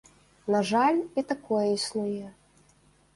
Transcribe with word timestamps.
На 0.53 0.61
жаль, 0.69 0.97
і 1.21 1.23
такое 1.31 1.65
існуе. 1.77 2.25